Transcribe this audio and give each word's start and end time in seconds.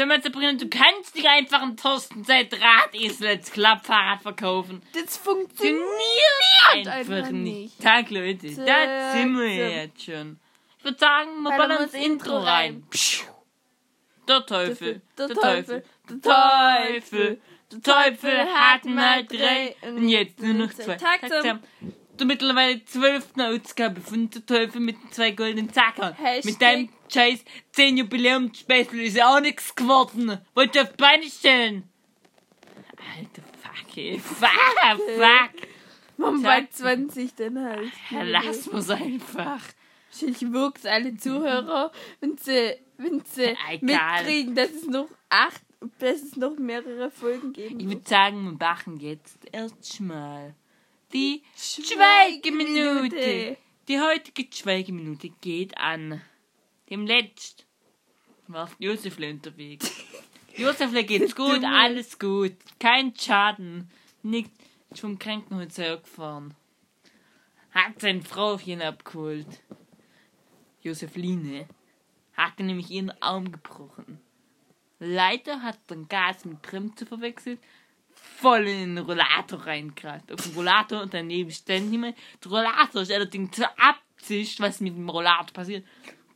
Sag 0.00 0.08
mal, 0.08 0.22
Sabrina, 0.22 0.54
du 0.54 0.66
kannst 0.66 1.14
nicht 1.14 1.28
einfach 1.28 1.60
einen 1.60 1.76
Thorsten 1.76 2.24
seit 2.24 2.54
Radesel 2.58 3.26
als 3.26 3.52
Klappfahrrad 3.52 4.22
verkaufen. 4.22 4.80
Das 4.94 5.18
funktioniert 5.18 5.84
Einfach, 6.72 6.92
einfach 6.92 7.30
nicht. 7.32 7.78
Tag, 7.82 8.08
Leute. 8.08 8.46
Da 8.46 9.12
sind 9.12 9.36
wir 9.36 9.68
jetzt 9.84 10.02
schon. 10.02 10.40
Ich 10.78 10.84
würde 10.84 10.98
sagen, 10.98 11.42
wir 11.42 11.50
Ballern 11.50 11.82
das 11.82 11.92
Intro 11.92 12.38
rein. 12.38 12.46
rein. 12.46 12.84
Der 14.26 14.46
Teufel, 14.46 15.02
Der 15.18 15.26
der 15.26 15.36
Teufel, 15.36 15.84
der 16.08 16.20
Teufel, 16.22 17.40
der 17.70 17.82
Teufel 17.82 18.54
hat 18.54 18.84
mal 18.86 19.26
drei 19.26 19.76
und 19.82 20.08
jetzt 20.08 20.40
nur 20.40 20.54
noch 20.54 20.72
zwei. 20.72 20.96
Tag 20.96 21.28
Tag 21.28 21.60
Der 22.20 22.26
mittlerweile 22.26 22.84
zwölften 22.84 23.40
Ausgabe 23.40 24.00
von 24.02 24.28
der 24.28 24.44
Teufel 24.44 24.80
mit 24.82 24.96
zwei 25.10 25.30
goldenen 25.30 25.72
Zackern. 25.72 26.14
Hashtag- 26.14 26.44
Mit 26.44 26.60
deinem 26.60 26.88
scheiß 27.10 27.42
10 27.72 27.96
Jubiläumsspecial 27.96 29.00
ist 29.00 29.16
ja 29.16 29.34
auch 29.34 29.40
nichts 29.40 29.74
geworden. 29.74 30.38
Wollt 30.54 30.76
ihr 30.76 30.82
auf 30.82 30.90
die 30.90 30.96
Beine 30.98 31.24
stellen? 31.30 31.84
Alter, 33.16 33.42
fuck, 33.62 33.96
ey. 33.96 34.18
Fuck, 34.18 34.48
fuck. 34.98 35.16
Zack. 35.18 36.42
bei 36.42 36.68
20 36.70 37.34
denn 37.36 37.58
halt? 37.64 37.90
Ja, 38.10 38.22
lass 38.22 38.68
uns 38.68 38.90
einfach. 38.90 39.62
Ich 40.20 40.52
wirkt 40.52 40.86
alle 40.86 41.16
Zuhörer, 41.16 41.90
wenn 42.20 42.36
sie, 42.36 42.74
wenn 42.98 43.22
sie 43.24 43.56
Egal. 43.70 43.78
mitkriegen, 44.24 44.54
dass 44.54 44.70
es 44.72 44.86
noch 44.86 45.08
acht, 45.30 45.62
dass 46.00 46.20
es 46.22 46.36
noch 46.36 46.58
mehrere 46.58 47.10
Folgen 47.10 47.54
geben 47.54 47.80
Ich 47.80 47.86
wird. 47.86 47.98
würde 48.00 48.08
sagen, 48.10 48.44
wir 48.44 48.52
machen 48.68 48.98
jetzt 48.98 49.38
erstmal 49.52 50.54
die 51.12 51.42
Schweigeminute. 51.56 53.16
Schweigeminute. 53.16 53.56
Die 53.88 54.00
heutige 54.00 54.46
Schweigeminute 54.52 55.30
geht 55.40 55.76
an 55.76 56.20
dem 56.88 57.06
Letzt. 57.06 57.66
War 58.46 58.70
Josefle 58.78 59.30
unterwegs. 59.30 59.90
Josefle 60.56 61.04
geht's 61.04 61.34
gut, 61.34 61.64
alles 61.64 62.18
gut. 62.18 62.54
Kein 62.78 63.14
Schaden. 63.16 63.90
Nicht 64.22 64.50
vom 64.94 65.18
Krankenhaus 65.18 65.78
hergefahren. 65.78 66.54
Hat 67.72 68.00
sein 68.00 68.22
Frauchen 68.22 68.82
abgeholt. 68.82 69.62
Josefline 70.82 71.68
hatte 72.32 72.62
nämlich 72.62 72.90
ihren 72.90 73.10
Arm 73.22 73.52
gebrochen. 73.52 74.20
Leider 74.98 75.62
hat 75.62 75.78
dann 75.86 76.08
Gas 76.08 76.44
mit 76.44 76.60
Bremse 76.62 77.06
verwechselt, 77.06 77.60
voll 78.40 78.66
in 78.66 78.96
den 78.96 79.04
Rollator 79.04 79.66
reingekratzt. 79.66 80.32
Auf 80.32 80.42
dem 80.42 80.54
Rollator 80.54 81.02
und 81.02 81.14
daneben 81.14 81.50
stand 81.50 81.90
niemand. 81.90 82.16
Der 82.44 82.50
Rollator 82.50 83.02
ist 83.02 83.12
allerdings 83.12 83.56
zur 83.56 83.68
Absicht, 83.78 84.60
was 84.60 84.80
mit 84.80 84.94
dem 84.94 85.08
Rollator 85.08 85.52
passiert, 85.52 85.86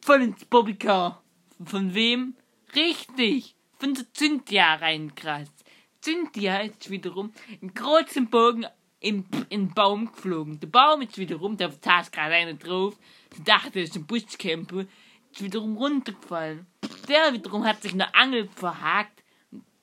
voll 0.02 0.22
ins 0.22 0.44
Bobbycar. 0.44 1.22
Von 1.64 1.94
wem? 1.94 2.34
Richtig, 2.74 3.54
von 3.78 3.94
der 3.94 4.04
Cynthia 4.12 4.74
reingekratzt. 4.74 5.64
Cynthia 6.02 6.58
ist 6.58 6.90
wiederum 6.90 7.32
im 7.60 7.72
großen 7.72 8.28
Bogen 8.28 8.66
in 9.00 9.24
den 9.50 9.72
Baum 9.72 10.10
geflogen. 10.10 10.58
Der 10.60 10.66
Baum 10.66 11.02
ist 11.02 11.18
wiederum, 11.18 11.56
da 11.56 11.70
saß 11.70 12.10
gerade 12.10 12.34
einer 12.34 12.54
drauf, 12.54 12.96
sie 13.34 13.44
dachte, 13.44 13.80
es 13.80 13.90
ist 13.90 13.96
ein 13.96 14.06
Buschcamper, 14.06 14.86
ist 15.30 15.42
wiederum 15.42 15.76
runtergefallen. 15.76 16.66
Der 17.08 17.32
wiederum 17.32 17.64
hat 17.64 17.82
sich 17.82 17.92
in 17.92 17.98
der 17.98 18.14
Angel 18.16 18.48
verhakt. 18.48 19.22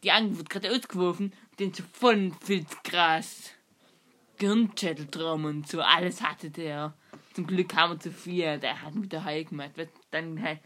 Die 0.03 0.11
Angel 0.11 0.37
wird 0.37 0.49
gerade 0.49 0.71
ausgeworfen, 0.71 1.33
den 1.61 1.73
so 1.73 1.83
voll 1.93 2.15
in 2.15 2.33
Filzgras. 2.33 3.51
Gehirnschädeltraum 4.37 5.45
und 5.45 5.67
so, 5.67 5.81
alles 5.81 6.21
hatte 6.21 6.49
der. 6.49 6.95
Zum 7.33 7.45
Glück 7.45 7.75
haben 7.75 7.93
wir 7.93 7.99
zu 7.99 8.11
viel, 8.11 8.57
der 8.57 8.81
hat 8.81 8.95
wieder 9.01 9.23
heil 9.23 9.45
gemacht. 9.45 9.71
Dann 10.09 10.41
halt, 10.41 10.59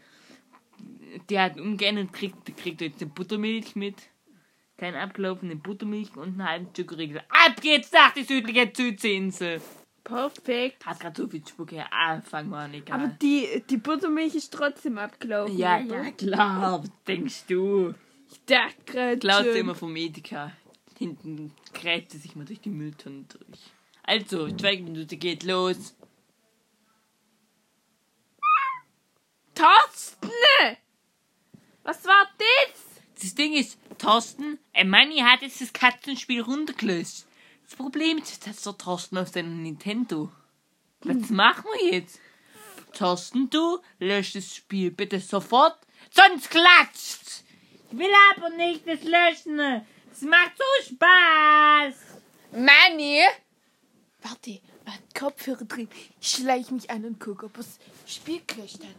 der 1.28 1.42
hat 1.42 1.60
umgeändert, 1.60 2.12
kriegt, 2.12 2.56
kriegt 2.56 2.80
jetzt 2.80 3.02
eine 3.02 3.10
Buttermilch 3.10 3.76
mit. 3.76 3.96
Kein 4.78 4.94
abgelaufene 4.94 5.56
Buttermilch 5.56 6.16
und 6.16 6.40
einen 6.40 6.48
halben 6.48 6.74
Zuckerriegel. 6.74 7.20
Ab 7.28 7.60
geht's 7.60 7.92
nach 7.92 8.12
die 8.12 8.24
südliche 8.24 8.70
Südseeinsel. 8.74 9.60
Perfekt. 10.02 10.84
Hat 10.86 11.00
gerade 11.00 11.22
so 11.22 11.28
viel 11.28 11.46
Spucke. 11.46 11.84
Ah, 11.90 12.20
fang 12.20 12.48
mal 12.48 12.66
an, 12.66 12.74
egal. 12.74 13.00
Aber 13.00 13.08
die, 13.08 13.62
die 13.68 13.76
Buttermilch 13.76 14.34
ist 14.34 14.52
trotzdem 14.52 14.98
abgelaufen. 14.98 15.56
ja, 15.56 15.78
ja, 15.78 16.10
klar. 16.12 16.82
Was 16.82 16.90
denkst 17.06 17.46
du? 17.48 17.94
Ich 18.30 18.44
dachte 18.44 18.76
gerade 18.86 19.18
Klaut 19.18 19.44
schon. 19.44 19.56
immer 19.56 19.74
vom 19.74 19.94
Edeka. 19.96 20.52
Hinten 20.98 21.52
gräbt 21.74 22.12
sie 22.12 22.18
sich 22.18 22.36
mal 22.36 22.46
durch 22.46 22.60
die 22.60 22.70
Mülltonne 22.70 23.24
durch. 23.28 23.60
Also, 24.02 24.48
Schweigeminute 24.48 25.16
geht 25.16 25.42
los. 25.42 25.94
Thorsten! 29.54 30.30
Was 31.82 32.04
war 32.04 32.28
das? 32.38 32.82
Das 33.22 33.34
Ding 33.34 33.54
ist, 33.54 33.78
Thorsten, 33.98 34.58
ein 34.74 34.90
Manni 34.90 35.18
hat 35.18 35.42
jetzt 35.42 35.60
das 35.60 35.72
Katzenspiel 35.72 36.42
runtergelöst. 36.42 37.26
Das 37.64 37.76
Problem 37.76 38.18
ist, 38.18 38.46
dass 38.46 38.62
der 38.62 38.76
Thorsten 38.76 39.18
auf 39.18 39.28
seinem 39.28 39.62
Nintendo. 39.62 40.30
Was 41.00 41.30
machen 41.30 41.64
wir 41.78 41.94
jetzt? 41.94 42.20
Thorsten, 42.92 43.50
du 43.50 43.78
lösch 43.98 44.32
das 44.32 44.54
Spiel 44.54 44.90
bitte 44.90 45.20
sofort, 45.20 45.78
sonst 46.10 46.50
klatscht's. 46.50 47.44
Ich 47.90 47.98
will 47.98 48.10
aber 48.36 48.50
nicht 48.50 48.86
das 48.86 49.02
löschen. 49.02 49.86
Es 50.16 50.22
macht 50.22 50.52
so 50.56 50.94
Spaß. 50.94 51.94
Manni! 52.52 53.20
Warte, 54.22 54.60
warte, 54.86 55.02
Kopfhörer 55.14 55.64
drin. 55.64 55.90
Ich 56.18 56.30
schleich 56.30 56.70
mich 56.70 56.88
an 56.88 57.04
und 57.04 57.20
gucke, 57.20 57.44
ob 57.44 57.54
das 57.54 57.78
Spiel 58.06 58.40
gelöscht 58.46 58.78
hat. 58.80 58.96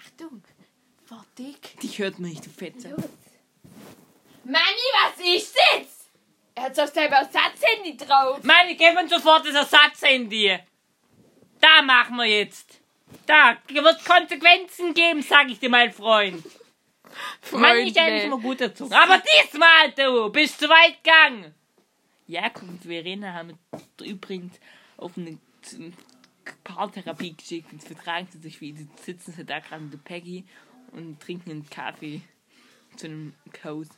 Achtung, 0.00 0.44
fertig. 1.08 1.76
Dich 1.80 1.98
hört 1.98 2.20
man 2.20 2.30
nicht, 2.30 2.46
du 2.46 2.50
Fetzer. 2.50 2.90
Los. 2.90 3.04
Manni, 4.44 4.86
was 5.02 5.26
ist 5.26 5.56
das? 5.56 6.08
Er 6.54 6.62
hat 6.62 6.78
auf 6.78 6.94
seinem 6.94 7.14
Ersatzhandy 7.14 7.96
drauf. 7.96 8.40
Manni, 8.44 8.76
gib 8.76 8.96
uns 8.96 9.10
sofort 9.10 9.44
das 9.48 9.54
Ersatzhandy. 9.56 10.56
Da 11.60 11.82
machen 11.82 12.14
wir 12.14 12.26
jetzt. 12.26 12.78
Da 13.26 13.56
wird 13.66 14.04
Konsequenzen 14.04 14.94
geben, 14.94 15.20
sag 15.22 15.50
ich 15.50 15.58
dir, 15.58 15.68
mein 15.68 15.92
Freund. 15.92 16.44
Mann, 17.52 17.78
ich 17.78 17.98
eigentlich 17.98 18.24
immer 18.24 18.38
gut 18.38 18.60
erzogen. 18.60 18.92
Aber 18.92 19.22
diesmal, 19.44 19.92
du, 19.96 20.30
bist 20.30 20.58
zu 20.58 20.68
weit 20.68 21.02
gegangen. 21.02 21.54
Jakob 22.26 22.68
und 22.68 22.82
Verena 22.82 23.32
haben 23.32 23.58
übrigens 24.00 24.58
auf 24.96 25.16
eine 25.16 25.38
Paartherapie 26.64 27.34
geschickt. 27.34 27.72
Jetzt 27.72 27.88
vertragen 27.88 28.28
sie 28.30 28.38
sich 28.38 28.60
wie. 28.60 28.70
Jetzt 28.70 29.04
sitzen 29.04 29.32
sie 29.32 29.44
da 29.44 29.58
gerade 29.58 29.82
mit 29.82 30.04
Peggy 30.04 30.44
und 30.92 31.20
trinken 31.20 31.50
einen 31.50 31.70
Kaffee 31.70 32.22
zu 32.96 33.06
einem 33.06 33.34
Kaus 33.52 33.88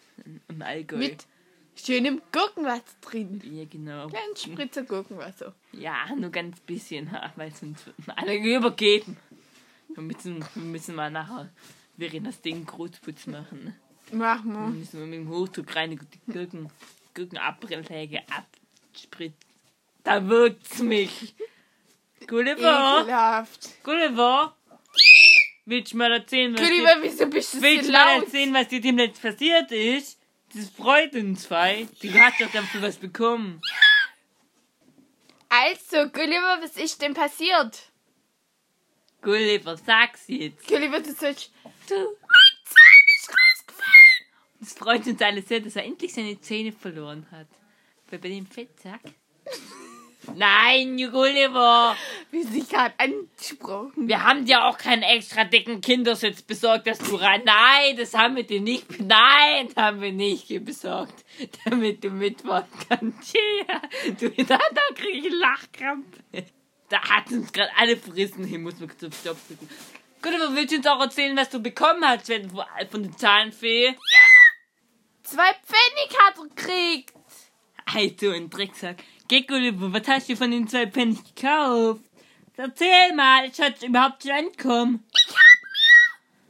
im 0.48 0.62
Allgäu. 0.62 0.96
Mit 0.96 1.26
schönem 1.74 2.22
Gurkenwasser 2.32 2.96
drin. 3.00 3.40
Ja, 3.44 3.64
genau. 3.64 4.08
Kleinen 4.08 4.36
Spritzer 4.36 4.82
Gurkenwasser. 4.82 5.54
Ja, 5.72 6.14
nur 6.16 6.30
ganz 6.30 6.60
bisschen, 6.60 7.10
weil 7.36 7.54
sonst 7.54 7.86
würden 7.86 8.10
alle 8.16 8.36
übergeben. 8.36 9.16
Wir 9.94 10.02
müssen, 10.02 10.44
wir 10.54 10.62
müssen 10.62 10.94
mal 10.94 11.10
nachher 11.10 11.50
Verenas 11.98 12.40
Ding 12.40 12.64
Großputz 12.66 13.26
machen. 13.26 13.74
Mach 14.10 14.42
Dann 14.42 14.52
mal. 14.52 14.70
müssen 14.70 15.00
wir 15.00 15.06
mit 15.06 15.20
dem 15.20 15.28
Hochdruck 15.28 15.74
rein 15.76 15.90
die 15.90 16.32
Gurken, 16.32 16.70
Gurkenabbrillsäge 17.14 18.22
abspritzen. 18.28 19.36
Da 20.04 20.26
wirkt's 20.28 20.80
mich. 20.80 21.34
Gulliver, 22.26 23.00
Ekelhaft. 23.02 23.82
Gulliver. 23.84 24.56
Willst 25.64 25.92
du 25.92 25.96
mal 25.96 26.12
erzählen, 26.12 26.52
was 26.54 26.60
dir, 26.60 26.68
Gulliver, 26.68 26.96
wieso 27.02 27.26
bist 27.26 27.54
du 27.54 27.58
so 27.58 27.62
willst 27.62 27.88
du 27.88 27.92
mal 27.92 28.14
laut? 28.16 28.24
erzählen, 28.24 28.54
was 28.54 28.68
dir 28.68 28.80
demnächst 28.80 29.22
passiert 29.22 29.70
ist? 29.70 30.18
Das 30.54 30.68
freut 30.68 31.14
uns 31.14 31.44
zwei. 31.44 31.86
Du 32.02 32.12
hast 32.12 32.40
doch 32.40 32.50
dafür 32.50 32.82
was 32.82 32.96
bekommen. 32.96 33.60
Also, 35.48 36.08
Gulliver, 36.10 36.58
was 36.62 36.76
ist 36.76 37.00
denn 37.00 37.14
passiert? 37.14 37.90
Gulliver, 39.22 39.76
sag's 39.76 40.24
jetzt. 40.26 40.66
Gulliver, 40.66 41.00
du 41.00 41.12
sollst... 41.12 41.52
Du. 41.92 41.98
Mein 41.98 42.56
Zahn 42.64 43.04
ist 43.18 43.28
rausgefallen! 43.28 44.24
Es 44.62 44.72
freut 44.72 45.06
uns 45.06 45.20
alle 45.20 45.42
sehr, 45.42 45.60
dass 45.60 45.76
er 45.76 45.84
endlich 45.84 46.14
seine 46.14 46.40
Zähne 46.40 46.72
verloren 46.72 47.26
hat. 47.30 47.48
Weil 48.08 48.18
bei 48.18 48.28
dem 48.30 48.46
Fettsack. 48.46 49.00
Nein, 50.34 50.96
Gulliver! 50.96 51.94
Wie 52.30 52.44
sie 52.44 52.62
gerade 52.62 52.94
angesprochen. 52.96 54.08
Wir 54.08 54.24
haben 54.24 54.46
dir 54.46 54.64
auch 54.64 54.78
keinen 54.78 55.02
extra 55.02 55.44
dicken 55.44 55.82
Kindersitz 55.82 56.40
besorgt, 56.40 56.86
dass 56.86 56.98
du 56.98 57.16
rein. 57.16 57.42
Nein, 57.44 57.94
das 57.98 58.14
haben 58.14 58.36
wir 58.36 58.44
dir 58.44 58.62
nicht. 58.62 58.98
Nein, 58.98 59.66
das 59.66 59.76
haben 59.76 60.00
wir 60.00 60.12
nicht 60.12 60.48
besorgt, 60.64 61.26
damit 61.66 62.02
du 62.02 62.08
mitfahren 62.08 62.68
kannst. 62.88 63.34
Ja, 63.34 63.82
du, 64.18 64.30
da, 64.44 64.56
da 64.56 64.94
krieg 64.94 65.16
ich 65.16 65.26
einen 65.26 65.40
Lachkrampf. 65.40 66.06
Da 66.88 67.02
hat 67.02 67.30
uns 67.30 67.52
gerade 67.52 67.70
alle 67.76 67.98
Frissen 67.98 68.44
hin, 68.44 68.62
muss 68.62 68.80
man 68.80 68.88
auf 68.88 68.96
Stopp 68.96 69.36
drücken. 69.46 69.68
Gulliver, 70.22 70.54
willst 70.54 70.72
du 70.72 70.76
uns 70.76 70.86
auch 70.86 71.00
erzählen, 71.00 71.36
was 71.36 71.50
du 71.50 71.58
bekommen 71.60 72.04
hast 72.06 72.28
wenn- 72.28 72.48
von 72.50 73.02
der 73.02 73.16
Zahnfee? 73.16 73.96
Zwei 75.24 75.52
Pfennig 75.64 76.16
hat 76.18 76.36
er 76.38 76.44
gekriegt. 76.44 77.12
Hey, 77.90 78.14
du 78.16 78.30
ein 78.32 78.48
Drecksack. 78.50 79.02
Geh, 79.28 79.42
Gulliver, 79.42 79.92
was 79.92 80.06
hast 80.08 80.28
du 80.28 80.36
von 80.36 80.50
den 80.50 80.68
zwei 80.68 80.86
Pfennig 80.86 81.34
gekauft? 81.34 82.02
Erzähl 82.56 83.12
mal, 83.14 83.46
ich 83.46 83.60
hatte 83.60 83.86
überhaupt 83.86 84.22
schon 84.22 84.32
ankommen. 84.32 85.04
Ich 85.12 85.26
hab 85.26 85.32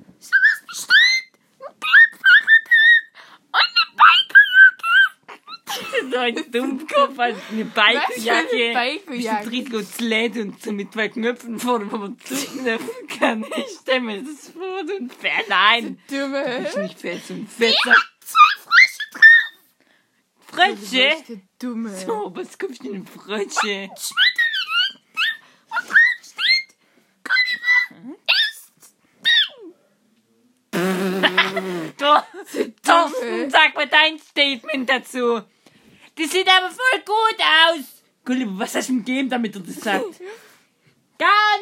mir 0.02 0.14
sowas 0.18 0.62
bestellt. 0.68 1.32
Ein 1.60 1.75
Klappfahrrad. 1.80 2.62
so 6.12 6.18
ein 6.18 6.34
Dummkopf 6.52 7.18
hat 7.18 7.34
eine 7.50 7.70
Was 7.75 8.14
für 8.14 8.30
eine 8.32 8.42
Bikejacke. 8.44 9.00
Bikejacke? 9.06 9.50
Richtig 9.50 10.00
LED 10.00 10.36
und 10.38 10.62
so 10.62 10.72
mit 10.72 10.92
zwei 10.92 11.08
Knöpfen 11.08 11.58
vorne, 11.58 11.90
wo 11.90 11.96
man 11.96 12.18
zuknöpfen 12.18 13.01
kann. 13.22 13.44
Ich 13.56 13.78
stell 13.80 14.00
mir 14.00 14.22
das 14.22 14.48
vor, 14.48 14.86
so 14.86 14.96
ein 14.96 15.08
Pferd. 15.10 15.48
Nein, 15.48 15.98
Dumme. 16.08 16.66
ist 16.66 16.76
nicht 16.76 16.98
Pferd, 16.98 17.24
so 17.24 17.34
ein 17.34 17.46
fetter 17.46 17.96
Du 20.50 20.56
bist 20.56 20.88
Frösche. 20.90 21.24
der 21.28 21.40
Dumme. 21.58 21.96
So, 21.96 22.30
was 22.34 22.58
kommst 22.58 22.84
du 22.84 22.92
denn 22.92 23.06
Frösche? 23.06 23.88
Du, 31.96 32.06
Thorsten, 32.82 33.50
sag 33.50 33.75
mal 33.75 33.86
dein 33.86 34.18
Statement 34.18 34.88
dazu. 34.88 35.42
Die 36.18 36.26
sieht 36.26 36.48
aber 36.48 36.70
voll 36.70 37.00
gut 37.04 37.40
aus. 37.40 38.02
Gulliver, 38.25 38.58
was 38.58 38.75
hast 38.75 38.88
du 38.88 38.92
ihm 38.94 39.04
gegeben, 39.04 39.30
damit 39.30 39.54
er 39.54 39.62
das 39.62 39.76
sagt? 39.76 40.20
Gar 41.18 41.58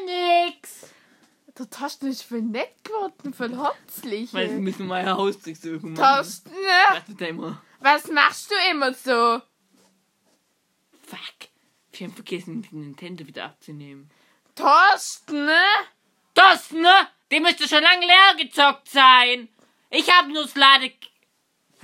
nix. 1.61 1.71
Der 1.71 1.79
Tasten 1.79 2.07
ist 2.07 2.23
voll 2.23 2.43
nett 2.43 2.83
geworden, 2.85 3.35
voll 3.35 3.57
herzlich. 3.57 4.33
Weil 4.33 4.51
wir 4.51 4.59
müssen 4.59 4.87
mal 4.87 5.01
ein 5.05 5.11
Haus 5.17 5.39
durchsuchen. 5.41 5.93
Mann. 5.93 5.95
Tasten, 5.95 6.51
Was 6.91 7.05
du 7.07 7.15
da 7.15 7.27
immer? 7.27 7.63
was 7.81 8.09
machst 8.09 8.51
du 8.51 8.55
immer 8.71 8.93
so? 8.95 9.41
Fuck. 11.03 11.49
Wir 11.93 12.07
haben 12.07 12.15
vergessen, 12.15 12.63
den 12.63 12.81
Nintendo 12.81 13.27
wieder 13.27 13.45
abzunehmen. 13.47 14.11
Thorsten, 14.55 15.49
Das, 16.35 16.71
ne? 16.73 16.93
Die 17.31 17.41
müsste 17.41 17.69
schon 17.69 17.83
lange 17.83 18.07
leer 18.07 18.37
gezockt 18.39 18.89
sein. 18.89 19.49
Ich 19.91 20.09
hab 20.11 20.29
nur 20.29 20.43
das 20.45 20.55
Lade... 20.55 20.93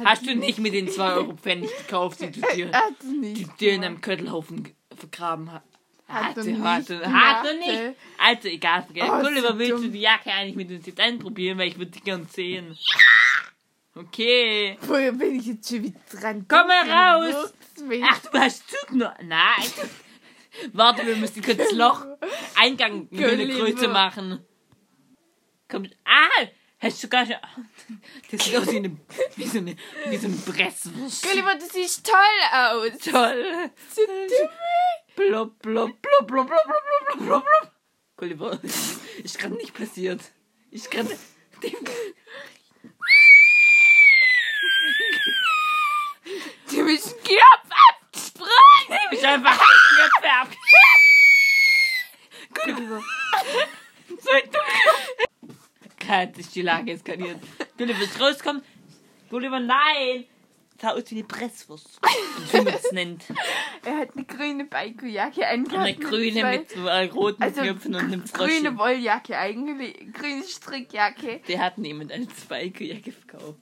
Hast 0.05 0.27
du 0.27 0.35
nicht 0.35 0.59
mit 0.59 0.75
den 0.75 0.89
2 0.91 1.13
Euro 1.15 1.37
Pfennig 1.37 1.71
gekauft, 1.79 2.21
die 2.21 2.31
du 2.31 2.41
dir, 2.55 2.71
hat 2.71 2.95
die 3.03 3.07
nicht 3.07 3.47
du 3.47 3.53
dir 3.59 3.73
in 3.73 3.85
einem 3.85 4.01
Köttelhaufen 4.03 4.75
vergraben 4.95 5.51
hast? 5.53 5.65
Hat 6.09 6.25
Hatte, 6.25 6.45
nicht 6.45 6.63
hatte, 6.63 6.99
gemacht, 6.99 7.13
hatte 7.13 7.59
nicht. 7.59 7.97
Also, 8.19 8.49
egal. 8.49 8.85
vergessen. 8.85 9.11
Oh, 9.13 9.21
Gulliver, 9.23 9.59
willst 9.59 9.85
du 9.85 9.89
die 9.89 10.01
Jacke 10.01 10.31
eigentlich 10.31 10.55
mit 10.55 10.71
uns 10.71 10.87
jetzt 10.87 11.01
anprobieren? 11.01 11.59
Weil 11.59 11.69
ich 11.69 11.79
würde 11.79 11.91
dich 11.91 12.05
gern 12.05 12.27
sehen. 12.27 12.77
Okay. 13.95 14.79
Woher 14.83 15.13
bin 15.13 15.35
ich 15.37 15.47
jetzt 15.47 15.69
schon 15.69 15.83
wieder 15.83 15.99
dran? 16.13 16.47
Komm 16.49 16.69
mal 16.69 16.91
raus! 16.91 17.53
Ach, 18.05 18.21
du 18.21 18.39
hast 18.39 18.63
zugenommen. 18.71 19.17
Nein. 19.25 19.89
Warte, 20.73 21.07
wir 21.07 21.17
müssen 21.17 21.43
kurz 21.43 21.59
das 21.59 21.73
Loch, 21.73 22.07
Eingang 22.55 23.09
eine 23.11 23.29
Gulliver. 23.29 23.65
Größe 23.65 23.89
machen. 23.89 24.45
Komm. 25.69 25.89
Ah! 26.05 26.47
Hast 26.79 27.03
du 27.03 27.09
gar 27.09 27.27
schon. 27.27 27.37
Das 28.31 28.45
sieht 28.45 28.57
aus 28.57 28.71
wie, 28.71 28.77
eine, 28.77 28.97
wie, 29.37 29.47
so, 29.47 29.59
eine, 29.59 29.77
wie 30.09 30.17
so 30.19 30.29
ein 30.29 30.41
Presswurst. 30.43 31.23
Gulliver, 31.23 31.55
du 31.55 31.67
siehst 31.67 32.07
toll 32.07 32.15
aus. 32.53 32.99
Toll. 32.99 33.71
So. 33.89 34.03
Blub, 35.17 35.59
blub, 35.63 36.03
blub, 36.03 36.27
blub, 36.27 36.27
blub, 36.27 36.47
blub, 36.47 36.67
blub, 36.67 37.19
blub, 37.19 37.45
blub. 37.45 37.73
Gulliver, 38.17 38.61
ist 38.63 39.39
gerade 39.39 39.55
nicht 39.55 39.73
passiert. 39.75 40.21
Ich 40.71 40.89
kann. 40.91 41.09
Du 46.71 46.85
bist 46.85 47.17
ein 47.17 47.23
Knopf 47.25 47.71
abgesprungen. 47.89 49.01
Ich 49.11 49.27
einfach 49.27 49.59
Knöpfe 49.59 50.31
ab. 50.31 50.49
Gulliver. 52.55 53.03
So 54.21 54.31
ein. 54.31 54.43
Gerade 55.99 56.41
ist 56.41 56.55
die 56.55 56.63
Lage 56.63 56.93
eskaliert. 56.93 57.41
Gulliver 57.79 58.03
ist 58.03 58.21
rauskommen. 58.21 58.63
Gulliver, 59.31 59.61
nein! 59.61 60.27
Sah 60.81 60.91
aus 60.91 61.11
wie 61.11 61.15
eine 61.17 61.25
Presswurst. 61.25 62.01
Wie 62.53 62.57
man 62.59 62.75
es 62.75 62.93
nennt. 62.93 63.25
Er 63.85 63.99
hat 63.99 64.15
eine 64.15 64.25
grüne 64.27 64.65
Bikejacke 64.65 65.47
angehabt. 65.47 65.87
Eine 65.87 65.97
grüne 65.97 66.41
zwei- 66.41 66.59
mit 66.59 66.71
so 66.71 66.87
äh, 66.87 67.05
roten 67.07 67.43
also 67.43 67.63
Knöpfen 67.63 67.95
und 67.95 68.01
einem 68.03 68.25
grüne 68.25 68.73
Frosch. 68.73 68.79
Wolljacke 68.79 69.39
eigentlich, 69.39 70.13
grüne 70.13 70.43
Strickjacke. 70.45 71.41
Der 71.49 71.59
hat 71.61 71.79
niemand 71.79 72.13
eine 72.13 72.27
Spike-Jacke 72.29 73.13
verkauft. 73.13 73.61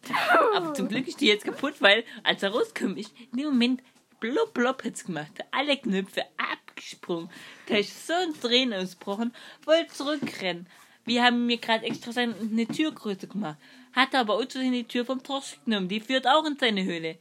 Aber 0.55 0.75
zum 0.75 0.89
Glück 0.89 1.07
ist 1.07 1.21
die 1.21 1.27
jetzt 1.27 1.45
kaputt, 1.45 1.75
weil 1.81 2.05
als 2.25 2.43
er 2.43 2.51
rauskommt, 2.51 2.99
ist 2.99 3.13
in 3.33 3.39
dem 3.39 3.47
Moment 3.47 3.83
blub 4.19 4.53
blub 4.53 4.83
hat's 4.85 5.05
gemacht. 5.05 5.33
Alle 5.53 5.77
Knöpfe 5.77 6.23
abgesprungen. 6.37 7.31
Da 7.69 7.77
ist 7.77 8.07
so 8.07 8.13
ein 8.13 8.33
Drehen 8.41 8.73
ausgebrochen, 8.73 9.33
wollte 9.65 9.93
zurückrennen. 9.95 10.67
Wir 11.05 11.23
haben 11.23 11.47
mir 11.47 11.59
gerade 11.59 11.85
extra 11.85 12.13
seine 12.13 12.35
eine 12.35 12.67
Tür 12.67 12.91
größer 12.91 13.27
gemacht. 13.27 13.59
Hat 13.95 14.15
aber 14.15 14.35
auch 14.35 14.45
die 14.45 14.85
Tür 14.85 15.05
vom 15.05 15.23
Torsch 15.23 15.59
genommen. 15.65 15.89
Die 15.89 16.01
führt 16.01 16.27
auch 16.27 16.45
in 16.45 16.59
seine 16.59 16.85
Höhle. 16.85 17.19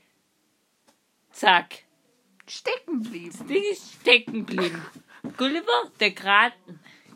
Zack. 1.32 1.84
Stecken 2.48 3.04
blieben. 3.04 3.48
Ding 3.48 3.64
ist 3.72 3.94
stecken 4.02 4.46
geblieben. 4.46 4.82
Gulliver, 5.38 5.92
der 6.00 6.12
gerade 6.12 6.56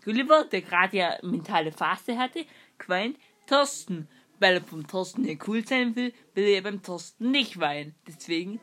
Gulliver, 0.06 0.46
der 0.46 0.62
gerade 0.62 0.96
ja 0.98 1.18
mentale 1.22 1.72
Phase 1.72 2.18
hatte, 2.18 2.46
geweint 2.78 3.18
Thorsten. 3.48 4.08
Weil 4.40 4.56
er 4.56 4.62
vom 4.64 4.86
Thorsten 4.88 5.24
her 5.26 5.38
cool 5.48 5.66
sein 5.66 5.96
will, 5.96 6.14
will 6.36 6.46
er 6.46 6.62
beim 6.62 6.82
Thorsten 6.84 7.32
nicht 7.32 7.60
weinen. 7.60 7.96
Deswegen 8.08 8.60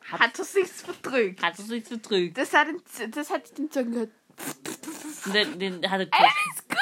Hat 0.00 0.38
er 0.38 0.44
sich's 0.44 0.82
verdrückt. 0.82 1.42
hat 1.42 1.58
er 1.58 1.64
sich 1.64 1.84
verdrückt. 1.84 2.38
Das 2.38 2.52
hat, 2.54 2.68
das 3.10 3.30
hat 3.30 3.56
den 3.58 3.70
Song 3.70 3.90
gehört. 3.92 4.10
Dann, 5.32 5.58
dann 5.60 5.90
hat 5.90 6.00
er 6.00 6.10
Thorsten, 6.10 6.76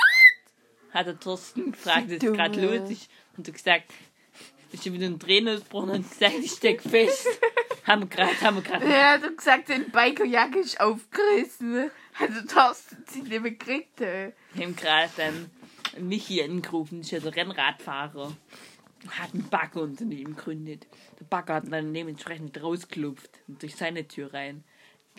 hat 0.92 1.06
er 1.08 1.20
Thorsten 1.20 1.72
gefragt, 1.72 2.08
was 2.08 2.18
Dumme. 2.20 2.36
gerade 2.36 2.60
los 2.78 2.90
ist. 2.90 3.10
Und 3.40 3.48
er 3.48 3.54
gesagt, 3.54 3.90
ist 4.70 4.84
schon 4.84 4.92
wieder 4.92 5.06
ein 5.06 5.18
Tränen 5.18 5.56
ausgebrochen 5.56 5.88
und 5.88 6.10
gesagt, 6.10 6.34
ich 6.42 6.50
steck 6.50 6.82
fest. 6.82 7.26
haben 7.84 8.02
wir 8.02 8.08
gerade, 8.08 8.38
haben 8.42 8.56
wir 8.56 8.62
gerade. 8.62 8.84
Er 8.84 9.12
hat 9.12 9.34
gesagt, 9.34 9.68
seine 9.68 9.84
Bikejacke 9.84 10.58
ist 10.58 10.78
aufgerissen. 10.78 11.90
Also 12.18 12.42
Thorsten 12.46 13.02
sie 13.08 13.22
nicht 13.22 13.30
mehr 13.30 13.40
gekriegt. 13.40 13.98
ey. 14.02 14.34
Wir 14.52 14.66
haben 14.66 14.76
gerade 14.76 15.10
dann 15.16 15.50
Michi 15.98 16.42
angerufen, 16.42 17.00
ist 17.00 17.12
ja 17.12 17.20
der 17.20 17.34
Rennradfahrer. 17.34 18.36
Hat 19.08 19.32
einen 19.32 19.48
Bagger 19.48 19.80
unter 19.80 20.04
ihm 20.04 20.36
gegründet. 20.36 20.86
Der 21.18 21.24
Bagger 21.24 21.54
hat 21.54 21.72
dann 21.72 21.94
dementsprechend 21.94 22.62
rausgelupft 22.62 23.40
und 23.48 23.62
durch 23.62 23.74
seine 23.74 24.06
Tür 24.06 24.34
rein. 24.34 24.64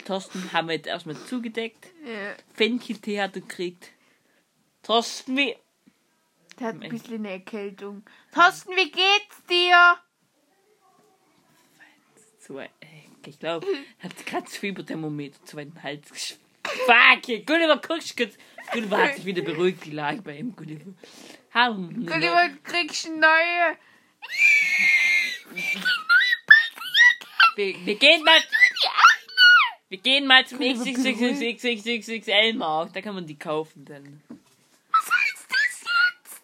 Thorsten 0.04 0.52
haben 0.52 0.68
wir 0.68 0.76
jetzt 0.76 0.86
erstmal 0.86 1.16
zugedeckt. 1.26 1.88
Ja. 2.06 2.36
Fencheltee 2.54 3.20
hat 3.20 3.34
er 3.34 3.42
gekriegt. 3.42 3.90
Thorsten, 4.84 5.36
wie. 5.36 5.56
Der 6.58 6.68
hat 6.68 6.74
ein 6.74 6.80
bisschen 6.90 7.14
eine 7.16 7.30
Erkältung. 7.32 8.02
Thorsten, 8.34 8.72
wie 8.76 8.90
geht's 8.90 9.42
dir? 9.48 9.96
Äh, 12.80 12.86
ich 13.26 13.38
glaube, 13.38 13.66
hat 14.00 14.26
gerade 14.26 14.44
das 14.44 14.56
Fieberthermometer 14.56 15.44
zu 15.44 15.56
den 15.56 15.80
Hals 15.82 16.10
gesch- 16.12 16.36
Fuck, 16.64 17.46
Gulliver, 17.46 17.76
guckst 17.78 18.16
kurz. 18.16 18.34
Gulliver 18.72 18.98
hat 18.98 19.16
sich 19.16 19.24
wieder 19.24 19.42
beruhigt, 19.42 19.84
die 19.84 19.90
Lage 19.90 20.22
bei 20.22 20.38
ihm, 20.38 20.54
Gulliver. 20.54 20.92
Haben 21.52 22.06
Gulliver, 22.06 22.48
du 22.48 22.56
kriegst 22.62 23.06
eine 23.06 23.16
neue. 23.18 23.76
Wir, 27.56 27.84
wir 27.86 27.94
gehen 27.96 28.22
mal. 28.24 28.40
Wir 29.88 29.98
gehen 29.98 30.26
mal 30.26 30.46
zum 30.46 30.58
Gulliver, 30.58 30.84
XXXXXXXL-Markt. 30.84 32.94
Da 32.96 33.00
kann 33.02 33.14
man 33.14 33.26
die 33.26 33.38
kaufen 33.38 33.84
dann. 33.84 34.22
Was 34.90 35.10
heißt 35.12 35.46
das 35.50 35.84
jetzt? 35.84 36.40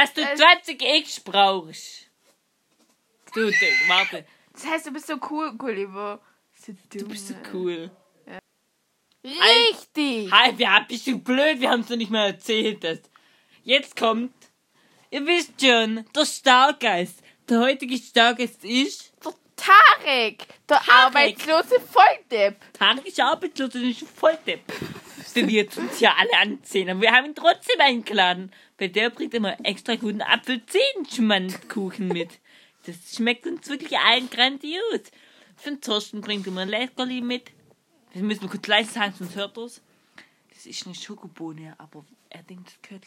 Dass 0.00 0.14
du 0.14 0.22
Äh. 0.22 0.34
20 0.36 0.82
X 0.82 1.20
brauchst. 1.20 2.06
Du, 3.34 3.50
du, 3.50 3.66
warte. 3.88 4.24
Das 4.52 4.66
heißt, 4.66 4.86
du 4.86 4.92
bist 4.92 5.06
so 5.06 5.18
cool, 5.30 5.52
Gulliver. 5.56 6.20
So 6.54 6.72
Du 6.92 7.06
bist 7.06 7.28
so 7.28 7.34
cool. 7.52 7.90
Richtig. 9.22 10.32
Hi, 10.32 10.56
wir 10.56 10.86
bist 10.88 11.06
du 11.06 11.18
blöd? 11.18 11.60
Wir 11.60 11.70
haben 11.70 11.80
es 11.80 11.88
doch 11.88 11.96
nicht 11.96 12.10
mal 12.10 12.28
erzählt. 12.28 12.82
Dass 12.82 13.00
Jetzt 13.62 13.94
kommt. 13.94 14.32
Ihr 15.10 15.26
wisst 15.26 15.60
schon, 15.60 16.04
der 16.14 16.24
Stargeist. 16.24 17.22
Der 17.48 17.60
heutige 17.60 17.98
Stargeist 17.98 18.64
ist. 18.64 19.12
Der 19.22 19.32
Tarek, 19.56 20.46
der 20.68 20.78
Tarek. 20.78 20.88
arbeitslose 20.88 21.80
Volldepp. 21.80 22.56
Tarek 22.72 23.06
ist 23.06 23.20
arbeitslos 23.20 23.74
und 23.74 23.90
ist 23.90 24.08
voll 24.08 24.38
depp. 24.46 24.62
Den 25.32 25.48
wir 25.48 25.62
jetzt 25.62 25.78
uns 25.78 26.00
ja 26.00 26.14
alle 26.16 26.36
anziehen. 26.38 26.90
Aber 26.90 27.00
wir 27.00 27.12
haben 27.12 27.26
ihn 27.26 27.34
trotzdem 27.34 27.80
eingeladen. 27.80 28.52
Weil 28.78 28.88
der 28.88 29.10
bringt 29.10 29.34
immer 29.34 29.56
extra 29.64 29.96
guten 29.96 30.22
Apfelzinenschmandkuchen 30.22 32.08
mit. 32.08 32.40
Das 32.86 32.96
schmeckt 33.14 33.46
uns 33.46 33.68
wirklich 33.68 33.98
allen 33.98 34.30
grandios. 34.30 35.10
Für 35.56 35.70
den 35.70 35.80
Thorsten 35.80 36.20
bringt 36.22 36.46
immer 36.46 36.62
ein 36.62 36.68
Leckerli 36.68 37.20
mit. 37.20 37.50
Das 38.12 38.22
müssen 38.22 38.42
wir 38.42 38.48
kurz 38.48 38.66
leise 38.66 38.92
sagen, 38.92 39.14
sonst 39.16 39.36
hört 39.36 39.56
er's. 39.58 39.82
Das 40.48 40.66
ist 40.66 40.86
eine 40.86 40.94
Schokobohne, 40.94 41.74
aber 41.78 42.04
er 42.28 42.42
denkt, 42.42 42.68
das 42.68 42.82
gehört. 42.82 43.04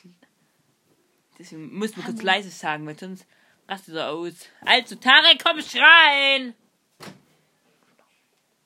Deswegen 1.37 1.73
muss 1.73 1.95
man 1.97 2.05
kurz 2.05 2.21
leise 2.21 2.49
sagen, 2.49 2.85
weil 2.85 2.97
sonst 2.97 3.25
rastet 3.67 3.95
er 3.95 4.11
aus. 4.11 4.47
Also, 4.61 4.95
Tarek, 4.95 5.43
komm 5.43 5.61
schreien! 5.61 6.53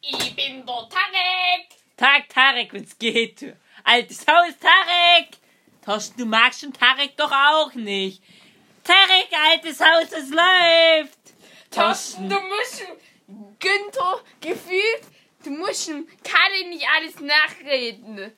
Ich 0.02 0.36
bin 0.36 0.66
der 0.66 0.90
Tarek. 0.90 1.87
Tag, 1.98 2.30
Tarek, 2.30 2.74
wenn's 2.74 2.98
geht. 3.00 3.42
du. 3.42 3.58
Altes 3.84 4.20
Haus, 4.28 4.54
Tarek! 4.60 5.30
Thorsten, 5.84 6.20
du 6.20 6.26
magst 6.26 6.62
den 6.62 6.72
Tarek 6.72 7.18
doch 7.18 7.32
auch 7.32 7.74
nicht. 7.74 8.22
Tarek, 8.84 9.30
altes 9.34 9.80
Haus, 9.80 10.12
es 10.12 10.30
läuft! 10.30 11.18
Thorsten, 11.72 12.30
du 12.30 12.36
musst 12.36 12.86
Günther 13.60 14.24
müssen 15.50 16.08
Kalle 16.24 16.70
nicht 16.70 16.86
alles 16.88 17.20
nachreden. 17.20 18.32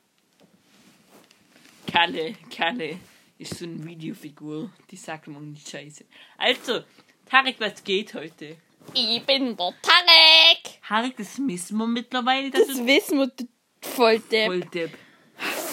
Kalle, 1.92 2.36
Kalle 2.56 3.00
ist 3.38 3.58
so 3.58 3.66
eine 3.66 3.84
Videofigur. 3.84 4.72
Die 4.90 4.96
sagt 4.96 5.28
immer 5.28 5.42
nicht 5.42 5.68
scheiße. 5.68 6.06
Also, 6.38 6.84
Tarek, 7.26 7.60
was 7.60 7.84
geht 7.84 8.14
heute? 8.14 8.58
Ich 8.94 9.24
bin 9.26 9.56
der 9.56 9.74
Tarek. 9.82 10.82
Tarek, 10.88 11.18
das 11.18 11.38
wissen 11.46 11.78
wir 11.78 11.88
mittlerweile, 11.88 12.50
Das 12.52 12.68
du 12.68 12.86
wissen 12.86 13.20
wir 13.20 13.28
du 13.28 13.48
voll 13.82 14.20
der 14.20 14.48
voll 14.48 14.62
Depp. 14.62 14.98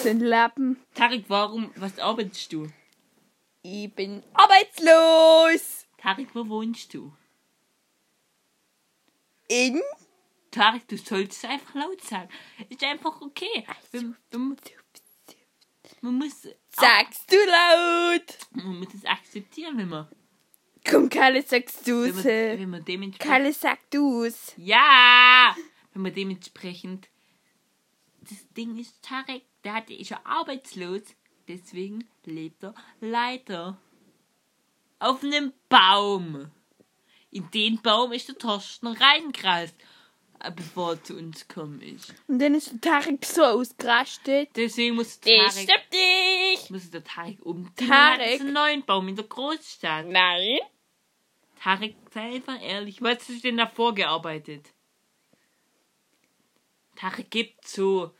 sind 0.01 0.21
Lappen. 0.21 0.77
Tarek, 0.93 1.25
warum, 1.27 1.71
was 1.75 1.99
arbeitest 1.99 2.53
du? 2.53 2.67
Ich 3.63 3.93
bin 3.93 4.23
arbeitslos. 4.33 5.85
Tarek, 5.97 6.29
wo 6.33 6.47
wohnst 6.47 6.93
du? 6.93 7.11
In 9.49 9.81
Tarek, 10.51 10.87
du 10.87 10.97
solltest 10.97 11.45
einfach 11.45 11.73
laut 11.75 12.01
sagen. 12.01 12.29
Ist 12.69 12.83
einfach 12.83 13.19
okay. 13.21 13.65
Man, 13.93 14.15
man, 14.31 14.57
man, 16.01 16.13
muss, 16.17 16.43
sagst 16.69 17.31
du 17.31 17.35
laut. 17.37 18.37
man 18.51 18.79
muss 18.79 18.93
es 18.93 19.05
akzeptieren, 19.05 19.77
wenn 19.77 19.89
man, 19.89 20.07
Komm, 20.89 21.09
Kalle, 21.09 21.41
sagst 21.41 21.85
wenn 21.85 21.93
du's. 21.93 22.23
man, 22.23 22.25
äh. 22.25 22.59
wenn 22.59 22.99
man. 22.99 23.11
Kalle, 23.17 23.53
sag 23.53 23.79
du's. 23.91 24.53
Ja! 24.57 25.55
Wenn 25.93 26.01
man 26.01 26.13
dementsprechend. 26.13 27.09
Das 28.21 28.47
Ding 28.55 28.77
ist, 28.77 29.01
Tarek, 29.01 29.43
der 29.63 29.75
hatte 29.75 29.93
ist 29.93 30.09
ja 30.09 30.19
arbeitslos. 30.23 31.01
Deswegen 31.47 32.07
lebt 32.25 32.63
er 32.63 32.73
leider. 32.99 33.77
Auf 34.99 35.23
einem 35.23 35.53
Baum. 35.69 36.51
In 37.31 37.49
den 37.51 37.81
Baum 37.81 38.11
ist 38.13 38.27
der 38.27 38.37
Torsten 38.37 38.87
reingrast, 38.87 39.75
äh, 40.39 40.51
bevor 40.51 40.93
er 40.93 41.03
zu 41.03 41.15
uns 41.15 41.47
gekommen 41.47 41.81
ist. 41.81 42.13
Und 42.27 42.39
dann 42.39 42.55
ist 42.55 42.71
der 42.71 42.81
Tarek 42.81 43.23
so 43.25 43.43
ausgerastet. 43.43 44.49
Deswegen 44.55 44.95
muss 44.95 45.19
der 45.19 45.45
Tarek, 45.45 45.51
stimmt 45.51 45.91
nicht. 45.91 46.71
muss 46.71 46.89
der 46.89 47.03
Tarek 47.03 47.45
umziehen. 47.45 47.87
Tarek? 47.87 48.35
Ist 48.35 48.41
ein 48.41 48.53
neuen 48.53 48.85
Baum 48.85 49.07
in 49.07 49.15
der 49.15 49.25
Großstadt. 49.25 50.07
Nein. 50.07 50.59
Tarek, 51.61 51.95
sei 52.13 52.35
einfach 52.35 52.61
ehrlich. 52.61 53.01
Was 53.01 53.19
hast 53.19 53.29
du 53.29 53.39
denn 53.39 53.57
davor 53.57 53.93
gearbeitet? 53.93 54.73
Tarek, 56.95 57.27
gib 57.29 57.63
zu. 57.63 58.11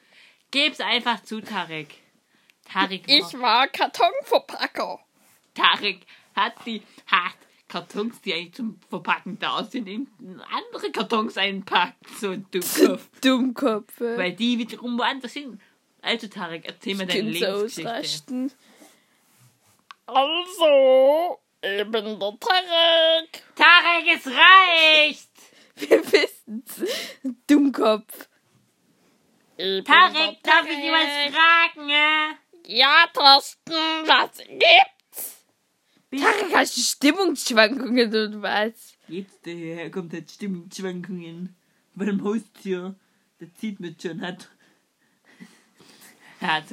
Gib's 0.51 0.79
einfach 0.79 1.23
zu, 1.23 1.41
Tarek. 1.41 1.95
Tarek, 2.65 3.07
war, 3.07 3.15
Ich 3.15 3.39
war 3.39 3.67
Kartonverpacker. 3.67 4.99
Tarek 5.53 6.01
hat 6.35 6.53
die 6.65 6.81
hat 7.07 7.35
Kartons, 7.67 8.21
die 8.21 8.33
eigentlich 8.33 8.53
zum 8.53 8.79
Verpacken 8.89 9.37
da 9.39 9.63
sind, 9.63 9.87
in 9.87 10.07
andere 10.51 10.91
Kartons 10.91 11.37
einpackt. 11.37 12.07
So 12.17 12.29
ein 12.31 12.45
Dummkopf. 12.51 13.09
Dummkopf. 13.21 13.99
Weil 13.99 14.33
die 14.33 14.57
wiederum 14.57 14.97
woanders 14.97 15.33
sind. 15.33 15.59
Also, 16.01 16.27
Tarek, 16.27 16.65
erzähl 16.65 16.95
mir 16.95 17.07
deine 17.07 17.21
Lebensgeschichte. 17.21 17.89
ausrasten. 17.89 18.51
Also, 20.05 21.39
ich 21.61 21.83
bin 21.91 22.19
der 22.19 22.37
Tarek. 22.39 23.43
Tarek, 23.55 24.15
es 24.15 24.27
reicht! 24.27 25.29
Wir 25.75 26.03
wissen's. 26.11 26.83
Dummkopf. 27.47 28.27
Ich 29.57 29.63
bin 29.65 29.85
Tarek, 29.85 30.41
darf 30.43 30.65
ich 30.69 30.75
dir 30.77 30.91
was 30.91 31.33
fragen? 31.35 31.89
äh? 31.89 32.35
Ja, 32.67 33.05
Thorsten, 33.13 33.73
was 33.73 34.37
gibt's? 34.37 35.45
Bist- 36.09 36.23
Tarek, 36.23 36.55
hast 36.55 36.77
du 36.77 36.81
Stimmungsschwankungen 36.81 38.13
und 38.15 38.41
was? 38.41 38.93
Jetzt 39.07 39.45
äh, 39.47 39.89
kommt 39.89 40.13
halt 40.13 40.29
Stimmungsschwankungen 40.31 41.55
beim 41.95 42.23
Haustier. 42.23 42.95
Der 43.39 43.53
zieht 43.55 43.79
mit 43.79 44.01
schon 44.01 44.21
hat. 44.21 44.49
Hat, 46.41 46.65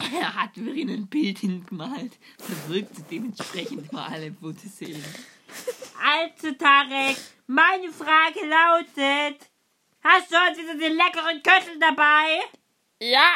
er 0.00 0.34
hat 0.34 0.54
Verena 0.54 0.92
ein 0.94 1.06
Bild 1.06 1.38
hingemalt. 1.38 2.12
Da 2.38 2.72
wirkt 2.72 2.96
sie 2.96 3.02
dementsprechend 3.10 3.92
mal 3.92 4.06
alle 4.06 4.32
Fotoseelen. 4.32 5.04
Also 6.02 6.52
Tarek, 6.54 7.16
meine 7.46 7.90
Frage 7.92 8.40
lautet: 8.46 9.48
Hast 10.02 10.30
du 10.32 10.36
heute 10.36 10.60
wieder 10.62 10.74
den 10.74 10.96
leckeren 10.96 11.42
Köttel 11.42 11.78
dabei? 11.78 12.40
Ja, 13.02 13.34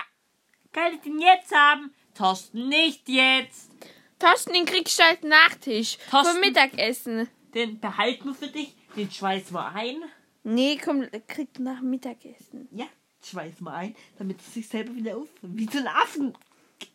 Kann 0.73 0.95
ich 0.95 1.01
den 1.01 1.21
jetzt 1.21 1.55
haben? 1.55 1.93
Thorsten, 2.15 2.69
nicht 2.69 3.09
jetzt. 3.09 3.71
Thorsten, 4.19 4.53
den 4.53 4.65
kriegst 4.65 4.99
du 4.99 5.03
als 5.05 5.23
Nachtisch. 5.23 5.99
Thorsten. 6.11 6.33
Vom 6.33 6.41
Mittagessen. 6.41 7.29
Den 7.55 7.81
behalten 7.81 8.27
wir 8.27 8.35
für 8.35 8.49
dich. 8.49 8.75
Den 8.97 9.11
schweißen 9.11 9.55
wir 9.55 9.73
ein. 9.73 9.97
Nee, 10.45 10.79
komm, 10.83 11.07
kriegt 11.27 11.59
nach 11.59 11.81
Mittagessen. 11.81 12.69
Ja, 12.71 12.87
schweiß 13.25 13.61
mal 13.61 13.75
ein, 13.75 13.97
damit 14.19 14.41
es 14.41 14.55
sich 14.55 14.69
selber 14.69 14.95
wieder 14.95 15.17
auf. 15.17 15.29
Wie 15.43 15.67
so 15.67 15.79
ein 15.79 15.89
Affen. 15.89 16.35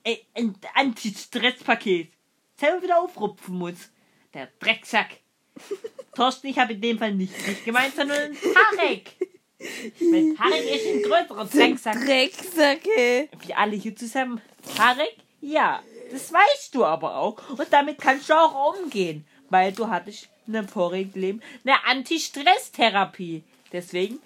Ey, 0.03 0.25
ein 0.35 0.55
Anti-Stress-Paket. 0.75 2.11
Selber 2.57 2.83
wieder 2.83 3.01
aufrupfen 3.01 3.57
muss. 3.57 3.89
Der 4.33 4.49
Drecksack. 4.59 5.17
Thorsten, 6.15 6.47
ich 6.47 6.59
habe 6.59 6.73
in 6.73 6.81
dem 6.81 6.97
Fall 6.97 7.13
nicht 7.13 7.33
dich 7.47 7.63
gemeint, 7.63 7.95
sondern 7.95 8.35
Tarek. 8.35 9.11
Weil 9.59 10.35
Tarek 10.35 10.75
ist 10.75 10.87
ein 10.87 11.01
größerer 11.03 11.45
Drecksack. 11.45 12.05
Drecksacke. 12.05 13.29
Wir 13.45 13.57
alle 13.57 13.75
hier 13.75 13.95
zusammen. 13.95 14.41
Tarek? 14.75 15.15
Ja, 15.41 15.81
das 16.11 16.31
weißt 16.33 16.75
du 16.75 16.85
aber 16.85 17.15
auch. 17.15 17.37
Und 17.49 17.67
damit 17.71 17.99
kannst 17.99 18.29
du 18.29 18.33
auch 18.33 18.77
umgehen. 18.79 19.25
Weil 19.49 19.71
du 19.71 19.87
hattest 19.87 20.29
in 20.47 20.53
deinem 20.53 20.67
vorigen 20.67 21.19
Leben 21.19 21.41
eine 21.65 21.83
Anti-Stress-Therapie. 21.85 23.43
Deswegen 23.71 24.19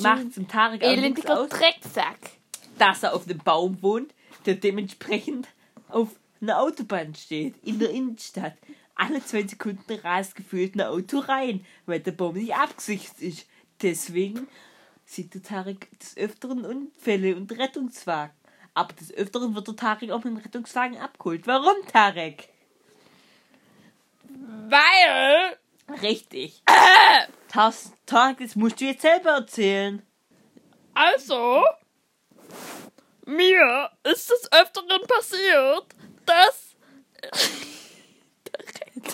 macht 0.00 0.26
es 0.36 0.46
Tarek 0.48 0.82
auch 0.82 0.88
Elendiger 0.88 1.46
Drecksack. 1.48 2.18
Dass 2.78 3.02
er 3.02 3.14
auf 3.14 3.26
einem 3.26 3.38
Baum 3.38 3.82
wohnt, 3.82 4.14
der 4.46 4.54
dementsprechend 4.54 5.48
auf 5.88 6.08
einer 6.40 6.60
Autobahn 6.60 7.14
steht, 7.14 7.54
in 7.64 7.78
der 7.78 7.90
Innenstadt. 7.90 8.56
Alle 8.94 9.24
zwei 9.24 9.46
Sekunden 9.46 9.92
rast 10.00 10.34
gefühlt 10.34 10.74
ein 10.74 10.82
Auto 10.82 11.18
rein, 11.18 11.64
weil 11.86 12.00
der 12.00 12.12
Baum 12.12 12.34
nicht 12.34 12.54
abgesichert 12.54 13.20
ist. 13.20 13.46
Deswegen 13.80 14.48
sieht 15.04 15.34
der 15.34 15.42
Tarek 15.42 15.88
des 15.98 16.16
Öfteren 16.16 16.64
Unfälle 16.64 17.36
und 17.36 17.50
Rettungswagen. 17.52 18.34
Aber 18.74 18.92
des 18.94 19.12
Öfteren 19.12 19.54
wird 19.54 19.68
der 19.68 19.76
Tarek 19.76 20.10
auch 20.10 20.24
mit 20.24 20.34
dem 20.34 20.36
Rettungswagen 20.38 20.98
abgeholt. 20.98 21.46
Warum, 21.46 21.76
Tarek? 21.86 22.48
Weil. 24.28 25.58
Richtig. 26.00 26.62
Das, 27.52 27.92
Tarek, 28.06 28.38
das 28.38 28.56
musst 28.56 28.80
du 28.80 28.86
jetzt 28.86 29.02
selber 29.02 29.30
erzählen. 29.30 30.02
Also. 30.94 31.62
Mir 33.24 33.90
ist 34.04 34.30
des 34.30 34.50
Öfteren 34.52 35.02
passiert, 35.06 35.86
dass. 36.26 36.76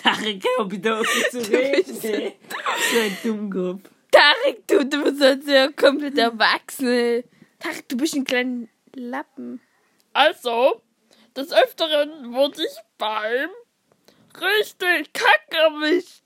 Tarek, 0.03 0.43
hör 0.57 0.65
bitte 0.65 0.97
auf 0.97 1.15
mich 1.15 1.29
zu 1.29 1.51
reden. 1.51 1.95
So 1.95 2.99
ein 2.99 3.17
Dummkopf. 3.23 3.89
Tarek, 4.11 4.67
du, 4.67 4.85
du 4.85 5.03
bist 5.03 5.21
halt 5.21 5.47
ja 5.47 5.71
komplett 5.71 6.17
erwachsen. 6.17 7.23
Tarek, 7.59 7.87
du 7.87 7.97
bist 7.97 8.15
ein 8.15 8.23
kleiner 8.23 8.67
Lappen. 8.95 9.61
Also, 10.13 10.81
des 11.35 11.53
Öfteren 11.53 12.33
wurde 12.33 12.63
ich 12.63 12.77
beim 12.97 13.49
richtig 14.41 15.13
Kack 15.13 15.47
erwischt. 15.49 16.23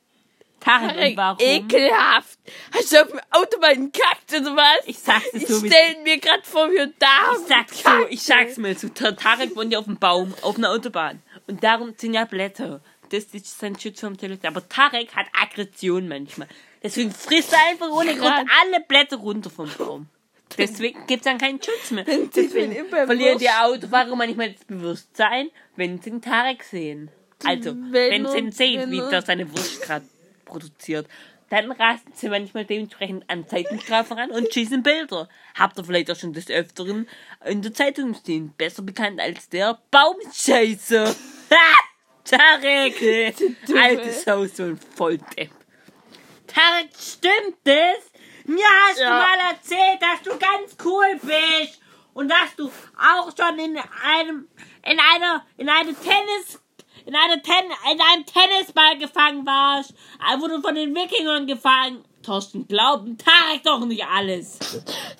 Tarek, 0.63 1.11
und 1.11 1.17
warum? 1.17 1.37
ekelhaft. 1.39 2.39
Hast 2.73 2.91
du 2.93 3.01
auf 3.01 3.07
dem 3.09 3.19
Autobahn 3.31 3.91
gekackt 3.91 4.31
oder 4.33 4.55
was? 4.55 4.85
Ich 4.87 4.99
sag's 4.99 5.29
dir 5.31 5.37
Ich 5.37 5.47
so, 5.47 5.61
wie 5.63 5.67
stell 5.67 6.01
mir 6.03 6.19
grad 6.19 6.45
vor, 6.45 6.69
wie 6.71 6.91
da 6.99 7.33
Ich 7.39 7.47
sag's 7.47 7.83
so, 7.83 8.07
ich 8.09 8.21
sag's 8.23 8.57
mir 8.57 8.75
so. 8.75 8.89
Ta- 8.89 9.11
Tarek 9.11 9.55
wohnt 9.55 9.71
ja 9.73 9.79
auf 9.79 9.85
dem 9.85 9.97
Baum, 9.97 10.33
auf 10.41 10.57
einer 10.57 10.71
Autobahn. 10.71 11.21
Und 11.47 11.63
darum 11.63 11.93
sind 11.97 12.13
ja 12.13 12.25
Blätter. 12.25 12.81
Das 13.09 13.25
ist 13.25 13.59
sein 13.59 13.77
Schutz 13.79 13.99
vom 13.99 14.17
Telefon. 14.17 14.47
Aber 14.47 14.67
Tarek 14.67 15.15
hat 15.15 15.27
Aggression 15.39 16.07
manchmal. 16.07 16.47
Deswegen 16.81 17.11
frisst 17.11 17.53
er 17.53 17.59
einfach 17.69 17.89
ohne 17.89 18.15
Grund 18.15 18.31
alle 18.33 18.79
Blätter 18.87 19.17
runter 19.17 19.49
vom 19.49 19.69
Baum. 19.77 20.07
Deswegen 20.57 21.05
gibt's 21.07 21.25
dann 21.25 21.37
keinen 21.39 21.59
Schutz 21.61 21.91
mehr. 21.91 22.03
Deswegen 22.05 22.87
verlieren 22.89 23.39
die. 23.39 23.49
Autofahrer 23.49 24.15
manchmal 24.15 24.51
das 24.53 24.63
Bewusstsein, 24.65 25.49
wenn 25.75 25.99
sie 26.01 26.11
den 26.11 26.21
Tarek 26.21 26.63
sehen. 26.63 27.09
Also, 27.45 27.75
wenn, 27.75 28.11
Wenn 28.23 28.27
sie 28.27 28.37
ihn 28.37 28.51
sehen, 28.51 28.91
wie 28.91 28.99
er- 28.99 29.09
der 29.09 29.21
seine 29.23 29.51
Wurst 29.51 29.81
gerade 29.81 30.05
produziert. 30.45 31.07
Dann 31.49 31.71
rasten 31.71 32.11
sie 32.15 32.29
manchmal 32.29 32.65
dementsprechend 32.65 33.29
an 33.29 33.47
Zeitungsstrafen 33.47 34.17
ran 34.17 34.31
und 34.31 34.51
schießen 34.51 34.81
Bilder. 34.81 35.29
Habt 35.57 35.77
ihr 35.77 35.83
vielleicht 35.83 36.09
auch 36.09 36.15
schon 36.15 36.33
des 36.33 36.49
Öfteren 36.49 37.07
in 37.45 37.61
der 37.61 37.73
Zeitung 37.73 38.15
stehen. 38.15 38.53
Besser 38.57 38.81
bekannt 38.81 39.19
als 39.19 39.49
der 39.49 39.79
Baumscheißer. 39.91 41.13
Ha! 41.51 41.83
Tarek! 42.23 43.35
Altes 43.75 44.25
Haus, 44.25 44.55
so 44.57 44.63
ein 44.63 44.79
Volldepp. 44.95 45.51
Tarek, 46.47 46.89
stimmt 46.99 47.57
das? 47.63 48.11
Mir 48.45 48.63
hast 48.87 48.99
Ja. 48.99 49.09
du 49.09 49.13
mal 49.13 49.51
erzählt, 49.51 50.01
dass 50.01 50.21
du 50.23 50.29
ganz 50.39 50.75
cool 50.83 51.19
bist. 51.21 51.79
Und 52.13 52.29
dass 52.29 52.55
du 52.55 52.71
auch 52.97 53.31
schon 53.37 53.59
in 53.59 53.77
einem, 54.03 54.47
in 54.83 54.99
einer, 54.99 55.45
in 55.57 55.67
einem 55.69 55.95
Tennis, 55.99 56.59
in, 57.05 57.15
einer 57.15 57.41
Ten 57.41 57.65
in 57.91 57.99
einem 58.01 58.25
Tennisball 58.25 58.97
gefangen 58.97 59.45
warst, 59.45 59.93
wo 60.39 60.47
du 60.47 60.61
von 60.61 60.75
den 60.75 60.93
Wikingern 60.95 61.47
gefangen. 61.47 62.03
Thorsten, 62.23 62.65
glauben 62.67 63.17
Tarek 63.17 63.63
doch 63.63 63.85
nicht 63.85 64.05
alles. 64.05 64.57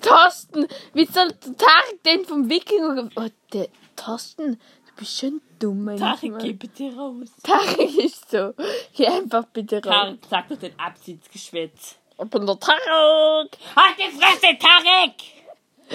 Thorsten, 0.00 0.66
wie 0.94 1.04
soll 1.04 1.28
Tarek 1.32 2.02
denn 2.04 2.24
vom 2.24 2.48
Wikinger... 2.48 2.94
ge- 2.94 3.10
Oh, 3.16 3.28
der 3.52 3.68
Thorsten, 3.94 4.52
du 4.54 4.92
bist 4.96 5.18
schon 5.20 5.40
dumm. 5.58 5.94
Tarek, 5.98 6.38
geh 6.38 6.52
bitte 6.54 6.94
raus. 6.96 7.28
Tarek 7.42 7.98
ist 7.98 8.30
so. 8.30 8.54
Geh 8.96 9.06
einfach 9.06 9.44
bitte 9.52 9.76
raus. 9.84 9.84
Tarek, 9.92 10.18
sag 10.30 10.48
doch 10.48 10.58
den 10.58 10.78
Absichtsgeschwätz. 10.78 11.96
Ich 12.22 12.30
bin 12.30 12.46
der 12.46 12.58
Tarek. 12.58 13.58
Halt 13.76 13.96
die 13.98 14.16
Fresse, 14.16 14.56
Tarek! 14.58 15.14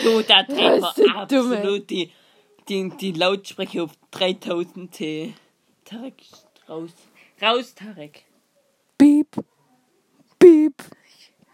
Du, 0.03 0.21
der 0.21 0.45
für 0.45 1.25
Dumme. 1.27 1.57
absolut 1.57 1.89
die, 1.89 2.11
die, 2.67 2.89
die 3.01 3.11
Lautsprecher 3.13 3.83
auf 3.85 3.91
3000 4.11 4.91
T. 4.91 5.33
Tarek, 5.89 6.21
raus. 6.67 6.91
Raus, 7.41 7.73
Tarek. 7.73 8.23
Piep. 8.95 9.35
Piep. 10.37 10.75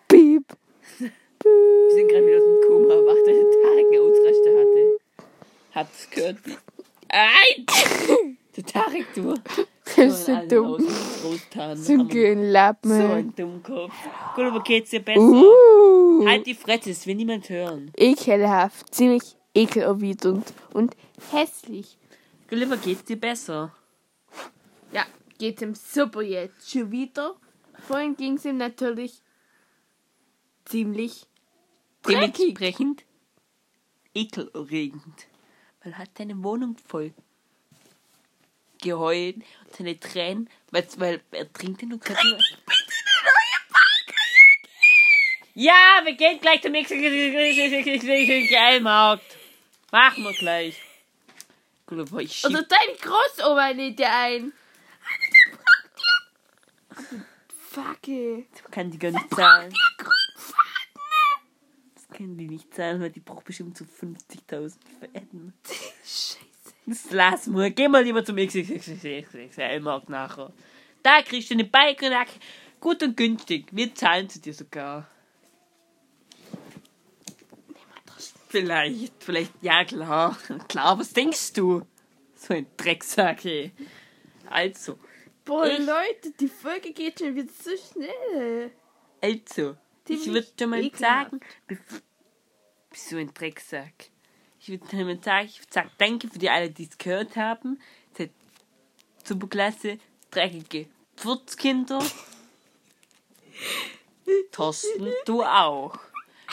Piep. 0.10 0.44
Wir 1.00 1.92
sind 1.94 2.08
gerade 2.10 2.26
wieder 2.28 2.38
aus 2.40 2.44
dem 2.44 2.68
Koma 2.68 2.94
erwacht, 2.96 3.26
weil 3.26 3.34
der 3.34 3.52
Tarek 3.62 3.86
eine 3.88 4.02
Ausraste 4.02 4.50
hatte. 4.60 5.00
Hab's 5.74 6.10
gehört. 6.10 6.38
Nein! 7.10 8.36
Der 8.58 8.66
Tarek, 8.66 9.06
du. 9.16 9.36
Das 9.96 9.98
ist 9.98 10.26
so 10.26 10.36
dumm. 10.50 10.86
So 10.86 11.32
ein 11.62 11.78
So 11.78 11.94
Lappen. 12.52 12.92
ein 12.92 13.36
Dummkopf. 13.38 13.94
Gut, 14.36 14.44
aber 14.44 14.62
geht's 14.64 14.90
dir 14.90 15.00
besser? 15.00 15.22
Uh. 15.22 16.26
Halt 16.28 16.46
die 16.46 16.56
Fresse, 16.56 16.90
das 16.90 17.08
will 17.08 17.16
niemand 17.16 17.48
hören. 17.50 17.90
Ekelhaft. 17.96 18.94
Ziemlich 18.94 19.38
ekelerwidernd. 19.54 20.52
Und 20.74 20.98
hässlich. 21.32 21.98
Gulliver, 22.50 22.76
geht's 22.76 23.06
dir 23.06 23.18
besser? 23.18 23.72
Ja, 24.92 25.06
geht's 25.38 25.62
ihm 25.62 25.76
super 25.76 26.22
jetzt. 26.22 26.70
Schon 26.70 26.92
wieder. 26.92 27.36
Vorhin 27.88 28.16
ging's 28.16 28.46
ihm 28.46 28.58
natürlich 28.58 29.22
ziemlich 30.66 31.26
dreckig. 32.02 32.34
Dementsprechend 32.36 33.04
ekelerregend. 34.14 35.28
Weil 35.84 35.94
er 35.94 35.98
hat 36.00 36.10
seine 36.18 36.42
Wohnung 36.44 36.78
voll 36.88 37.14
geheult 38.82 39.38
und 39.38 39.76
seine 39.78 40.00
Tränen, 40.00 40.50
weil, 40.72 40.88
weil 40.98 41.22
er 41.32 41.52
trinkt 41.52 41.82
den 41.82 41.94
und 41.94 42.04
kriegt 42.04 42.22
bitte 42.22 42.36
eine 42.36 42.44
neue 42.44 42.46
Ja, 45.54 46.02
wir 46.04 46.14
gehen 46.14 46.40
gleich 46.40 46.62
zum 46.62 46.72
nächsten 46.72 47.02
Geilmarkt. 48.50 49.24
Machen 49.92 50.24
wir 50.24 50.34
gleich. 50.34 50.82
Ich 52.20 52.46
Oder 52.46 52.64
deine 52.64 52.96
Großoma 53.00 53.70
lädt 53.70 54.00
dir 54.00 54.12
ein. 54.12 54.54
Fuck, 57.76 58.08
ey. 58.08 58.48
kann 58.72 58.90
die 58.90 58.98
gar 58.98 59.12
nicht 59.12 59.36
zahlen. 59.36 59.74
Das 61.94 62.08
können 62.08 62.38
die 62.38 62.48
nicht 62.48 62.74
zahlen, 62.74 63.02
weil 63.02 63.10
die 63.10 63.20
braucht 63.20 63.44
bestimmt 63.44 63.78
so 63.78 63.84
50.000 63.84 64.78
Fäden. 65.02 65.54
Scheiße. 66.02 66.38
Das 66.86 67.12
lass 67.12 67.48
mal. 67.48 67.72
Geh 67.72 67.90
mal 67.90 68.02
lieber 68.02 68.24
zum 68.24 68.38
XXXXL-Markt 68.38 70.08
nachher. 70.08 70.54
Da 71.04 71.22
kriegst 71.22 71.50
du 71.50 71.56
eine 71.56 71.66
Bike 71.66 72.02
gut 72.80 73.04
und 73.04 73.18
günstig. 73.18 73.66
Wir 73.72 73.94
zahlen 73.94 74.30
sie 74.30 74.40
dir 74.40 74.54
sogar. 74.54 75.10
Vielleicht, 78.48 79.22
vielleicht, 79.22 79.52
ja 79.62 79.84
klar. 79.84 80.38
Klar, 80.70 80.98
was 80.98 81.12
denkst 81.12 81.52
du? 81.52 81.86
So 82.38 82.54
ein 82.54 82.68
Drecksack, 82.78 83.44
ey. 83.44 83.74
Also, 84.50 84.98
Boah, 85.46 85.68
Ich- 85.68 85.80
Leute, 85.80 86.32
die 86.40 86.48
Folge 86.48 86.92
geht 86.92 87.20
schon 87.20 87.36
wieder 87.36 87.52
so 87.64 87.72
schnell. 87.78 88.72
also. 89.22 89.76
Ich 90.08 90.22
Ziemlich 90.22 90.34
würde 90.36 90.48
schon 90.60 90.70
mal 90.70 90.84
ekelhaft. 90.84 91.32
sagen, 91.32 91.40
bist 92.92 93.12
du 93.12 93.18
ein 93.18 93.34
Drecksack. 93.34 94.10
Ich 94.60 94.70
würde 94.70 94.86
schon 94.90 95.04
mal 95.06 95.20
sagen, 95.24 95.48
ich 95.48 95.62
sagen, 95.70 95.90
danke 95.98 96.28
für 96.28 96.38
die 96.40 96.50
alle, 96.50 96.70
die 96.70 96.84
es 96.90 96.98
gehört 96.98 97.36
haben. 97.36 97.80
Seid 98.16 98.32
Superklasse, 99.24 99.98
dreckige 100.30 100.88
Furzkinder. 101.16 102.00
Thorsten, 104.52 105.12
du 105.26 105.44
auch. 105.44 105.98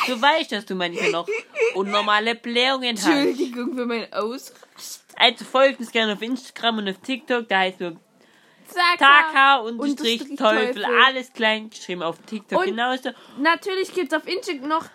Du 0.07 0.21
weißt, 0.21 0.53
dass 0.53 0.67
du 0.67 0.75
manchmal 0.75 1.11
noch 1.11 1.29
unnormale 1.75 2.35
Blähungen 2.35 2.97
hast. 2.97 3.07
Entschuldigung 3.07 3.75
für 3.75 3.87
mein 3.87 4.13
Ausrast. 4.13 5.05
Also 5.17 5.45
folgt 5.45 5.81
uns 5.81 5.93
gerne 5.93 6.15
auf 6.15 6.23
Instagram 6.23 6.79
und 6.79 6.89
auf 6.89 6.99
TikTok, 6.99 7.49
da 7.49 7.61
heißt 7.61 7.81
nur 7.81 7.93
Sag 7.93 8.01
Taka 8.75 9.57
unterstrich 9.61 10.21
unterstrich 10.23 10.39
Teufel, 10.39 10.85
alles 10.85 11.33
klein 11.33 11.71
geschrieben 11.71 12.03
auf 12.03 12.19
TikTok 12.27 12.61
Und- 12.61 12.67
genauso. 12.67 13.11
Natürlich 13.39 13.93
gibt's 13.95 14.15
auf 14.15 14.27
Instagram 14.27 14.69
noch 14.69 14.87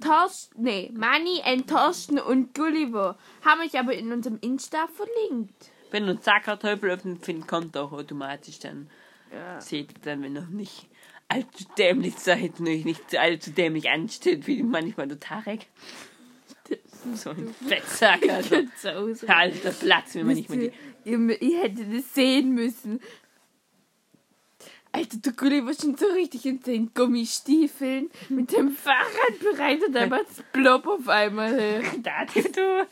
Thorsten, 0.00 0.62
nee, 0.62 0.90
Manny 0.94 1.42
and 1.44 1.68
Thorsten 1.68 2.18
und 2.18 2.54
Gulliver. 2.54 3.16
Haben 3.44 3.60
euch 3.60 3.78
aber 3.78 3.94
in 3.94 4.12
unserem 4.12 4.38
Insta 4.40 4.88
verlinkt. 4.88 5.70
Wenn 5.90 6.04
du 6.04 6.10
einen 6.10 6.22
Sackerteufel 6.22 6.90
öffnet, 6.90 7.24
findet, 7.24 7.48
kommt 7.48 7.76
auch 7.76 7.92
automatisch 7.92 8.58
dann. 8.60 8.88
Ja. 9.32 9.60
Seht 9.60 9.92
ihr 9.92 9.98
dann, 10.02 10.22
wenn 10.22 10.36
ihr 10.36 10.46
nicht 10.50 10.86
allzu 11.28 11.64
dämlich 11.78 12.18
seid 12.18 12.58
und 12.58 12.68
euch 12.68 12.84
nicht 12.84 13.14
allzu 13.16 13.50
dämlich 13.52 13.88
anstellt, 13.90 14.46
wie 14.46 14.62
manchmal 14.62 15.06
der 15.06 15.20
Tarek. 15.20 15.66
So 17.14 17.30
ein 17.30 17.54
Fettsack, 17.66 18.28
also. 18.28 18.56
So 18.76 18.88
aus. 18.88 19.24
Alter 19.24 19.70
Platz, 19.72 20.14
wenn 20.14 20.26
man 20.26 20.34
nicht 20.36 20.48
mehr 20.50 20.70
die. 21.04 21.10
ihr, 21.10 21.42
ihr 21.42 21.62
hättet 21.62 21.92
es 21.92 22.14
sehen 22.14 22.52
müssen. 22.54 23.00
Alter, 24.92 25.18
der 25.18 25.32
Gulli 25.34 25.64
war 25.64 25.72
schon 25.72 25.96
so 25.96 26.06
richtig 26.06 26.44
in 26.46 26.60
seinen 26.62 26.92
Gummistiefeln 26.92 28.10
mit 28.28 28.50
dem 28.50 28.70
Fahrrad 28.76 29.38
bereit 29.38 29.84
und 29.86 29.92
dann 29.92 30.08
macht's 30.08 30.42
plopp 30.52 30.86
auf 30.86 31.08
einmal. 31.08 31.58
her. 31.60 31.82
Da, 32.02 32.24
du, 32.24 32.42
du, 32.42 32.86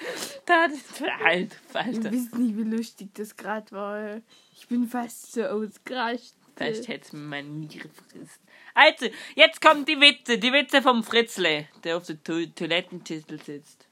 da, 0.47 0.69
du, 0.69 1.05
Alter, 1.25 1.57
Alter. 1.73 2.13
wisst 2.13 2.39
nicht, 2.39 2.57
wie 2.57 2.63
lustig 2.63 3.09
das 3.15 3.37
gerade 3.37 3.71
war. 3.73 4.21
Ich 4.57 4.69
bin 4.69 4.87
fast 4.87 5.33
so 5.33 5.43
ausgerascht. 5.43 6.35
Vielleicht 6.57 6.87
hätte 6.89 7.05
es 7.07 7.13
mir 7.13 7.21
meine 7.21 7.49
Niere 7.49 7.89
frisst. 7.89 8.41
Also, 8.75 9.07
jetzt 9.35 9.61
kommen 9.61 9.85
die 9.85 10.01
Witze. 10.01 10.39
Die 10.39 10.53
Witze 10.53 10.83
vom 10.83 11.03
Fritzle, 11.03 11.67
der 11.83 11.97
auf 11.97 12.07
der 12.07 12.23
to 12.23 12.47
Toilettenschüssel 12.47 13.41
sitzt. 13.43 13.88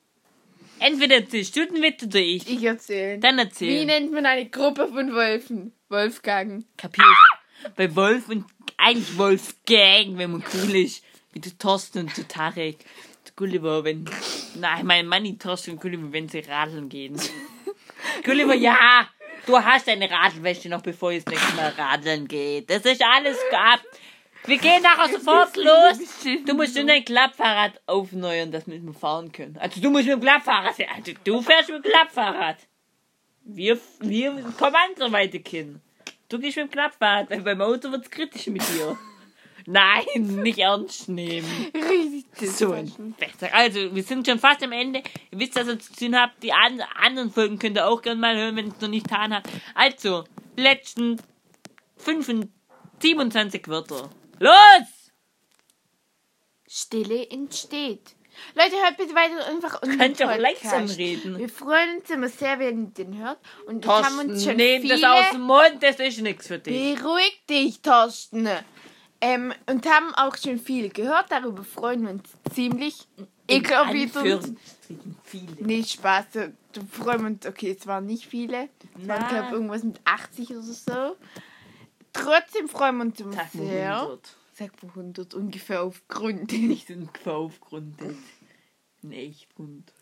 Entweder 0.79 1.17
erzählst 1.17 1.57
du 1.57 1.67
den 1.67 1.83
Witz 1.83 2.03
oder 2.03 2.19
ich. 2.21 2.49
Ich 2.49 2.63
erzähle. 2.63 3.19
Dann 3.19 3.37
Wie 3.37 3.43
erzähl. 3.43 3.87
nennt 3.87 4.13
man 4.13 4.27
eine 4.27 4.49
Gruppe 4.49 4.89
von 4.89 5.13
Wölfen? 5.13 5.73
Wolfgang. 5.89 6.65
Kapiert? 6.77 7.07
Bei 7.77 7.95
Wolf 7.95 8.29
und 8.29 8.45
eigentlich 8.77 9.17
Wolfgang, 9.17 10.19
wenn 10.19 10.33
man 10.33 10.45
cool 10.55 10.77
ist. 10.77 11.03
Wie 11.33 11.41
der 11.41 11.57
Thorsten 11.59 12.01
und 12.01 12.17
der 12.17 12.29
Tarek. 12.29 12.79
Der 13.25 13.33
Gulliver, 13.37 13.85
wenn. 13.85 14.09
Nein, 14.55 14.87
mein 14.87 15.07
Manni 15.07 15.39
Thorsten 15.39 15.73
und 15.73 15.81
Gulliver, 15.81 16.13
wenn 16.13 16.29
sie 16.29 16.41
radeln 16.41 16.89
gehen. 16.89 17.19
Gulliver, 18.25 18.55
ja! 18.55 19.09
Du 19.47 19.57
hast 19.57 19.87
deine 19.87 20.11
Radelwäsche 20.11 20.69
noch, 20.69 20.83
bevor 20.83 21.13
ihr 21.13 21.21
das 21.23 21.33
nächste 21.33 21.55
Mal 21.55 21.71
radeln 21.71 22.27
geht. 22.27 22.69
Das 22.69 22.85
ist 22.85 23.03
alles 23.03 23.39
gehabt. 23.51 23.87
Wir 24.47 24.59
gehen 24.59 24.83
nachher 24.83 25.13
sofort 25.13 25.57
los. 25.57 25.99
Du 26.47 26.55
musst 26.55 26.77
nur 26.77 26.85
dein 26.85 27.05
Klappfahrrad 27.05 27.81
aufneuern, 27.87 28.53
dass 28.53 28.67
wir 28.67 28.81
fahren 28.95 29.33
können. 29.33 29.57
Also 29.59 29.81
du 29.81 29.91
musst 29.91 30.05
mit 30.05 30.15
dem 30.15 30.21
Klappfahrrad. 30.21 30.75
Also 30.97 31.13
du 31.25 31.43
fährst 31.43 31.69
mit 31.69 31.85
dem 31.85 31.91
Klappfahrrad. 31.91 32.59
Wir, 33.45 33.79
wir 34.01 34.33
kommen 34.59 34.77
andere 34.89 35.13
weite 35.13 35.41
Kind. 35.41 35.81
Du 36.29 36.39
gehst 36.39 36.57
mit 36.57 36.67
dem 36.67 36.71
Klappfahrrad, 36.71 37.31
weil 37.31 37.41
beim 37.43 37.61
Auto 37.61 37.91
wird's 37.91 38.11
kritisch 38.11 38.47
mit 38.47 38.63
dir. 38.63 38.97
Nein, 39.69 40.05
nicht 40.43 40.61
ernst 40.61 41.09
nehmen. 41.09 41.49
Richtig. 41.75 42.51
So 42.53 42.73
ein 42.73 43.15
Fettsack. 43.19 43.53
Also, 43.53 43.93
wir 43.93 44.03
sind 44.05 44.27
schon 44.27 44.39
fast 44.39 44.63
am 44.63 44.71
Ende. 44.71 45.03
Ihr 45.33 45.41
wisst, 45.41 45.57
dass 45.57 45.67
ihr 45.67 45.79
zu 45.79 45.93
tun 45.93 46.17
habt. 46.17 46.41
Die 46.45 46.53
an 46.53 46.81
anderen 46.95 47.33
Folgen 47.33 47.59
könnt 47.59 47.77
ihr 47.77 47.89
auch 47.89 48.01
gerne 48.01 48.21
mal 48.21 48.37
hören, 48.37 48.55
wenn 48.55 48.67
ihr 48.67 48.73
es 48.73 48.81
noch 48.81 48.89
nicht 48.89 49.09
getan 49.09 49.35
habt. 49.35 49.49
Also, 49.75 50.23
letzten 50.57 51.21
25, 51.97 52.49
27 53.03 53.67
Wörter. 53.67 54.09
Los! 54.39 55.13
Stille 56.69 57.29
entsteht. 57.31 58.17
Leute, 58.55 58.77
hört 58.77 58.97
bitte 58.99 59.15
weiter 59.15 59.47
einfach 59.47 59.83
unseren 59.83 59.99
Könnt 59.99 60.21
ihr 60.21 60.31
auch 60.31 60.37
langsam 60.37 60.85
reden. 60.87 61.39
Wir 61.39 61.49
freuen 61.49 61.99
uns 61.99 62.11
immer 62.11 62.29
sehr, 62.29 62.59
wenn 62.59 62.85
ihr 62.85 62.91
den 62.91 63.19
hört. 63.19 63.39
Und 63.67 63.85
es 63.85 63.91
haben 63.91 64.19
uns 64.19 64.45
schon 64.45 64.57
nehm 64.57 64.83
viele... 64.83 65.01
das 65.01 65.11
aus 65.11 65.31
dem 65.33 65.41
Mund, 65.43 65.79
das 65.81 65.99
ist 66.01 66.21
nichts 66.21 66.47
für 66.47 66.59
dich. 66.59 66.99
Beruhig 66.99 67.43
dich, 67.49 67.81
Thorsten. 67.81 68.49
Ähm, 69.21 69.55
und 69.67 69.87
haben 69.87 70.15
auch 70.15 70.37
schon 70.37 70.59
viel 70.59 70.91
gehört. 70.91 71.27
Darüber 71.31 71.65
freuen 71.65 72.03
wir 72.03 72.11
uns 72.11 72.29
ziemlich. 72.55 73.09
Ekelerwidernd. 73.49 74.17
Anführungsstrichen 74.17 75.17
viele. 75.25 75.67
Nicht 75.67 75.93
Spaß. 75.93 76.25
Da 76.33 76.81
freuen 76.91 77.21
wir 77.21 77.27
uns. 77.29 77.47
Okay, 77.47 77.77
es 77.79 77.87
waren 77.87 78.05
nicht 78.05 78.27
viele. 78.27 78.69
Es 79.01 79.09
waren, 79.09 79.29
glaube 79.29 79.55
irgendwas 79.55 79.83
mit 79.83 80.01
80 80.05 80.51
oder 80.51 80.63
so. 80.63 81.17
Trotzdem 82.23 82.69
freuen 82.69 82.97
wir 82.97 83.05
uns 83.05 83.21
immer 83.21 83.33
Sag 83.33 83.51
sehr. 83.53 83.97
100. 83.97 84.37
Sag 84.53 84.83
mal 84.83 84.89
100 84.91 85.35
ungefähr 85.35 85.83
auf 85.83 86.03
Grund. 86.09 86.53
Nicht 86.53 86.91
ungefähr 86.91 87.35
aufgrundet. 87.35 88.17
Nicht 89.03 89.49
100. 89.59 89.93